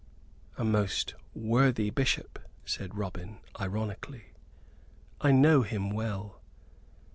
"A 0.57 0.63
most 0.65 1.13
worthy 1.35 1.91
Bishop," 1.91 2.39
said 2.65 2.97
Robin, 2.97 3.37
ironically; 3.59 4.33
"I 5.21 5.31
know 5.31 5.61
him 5.61 5.91
well." 5.91 6.41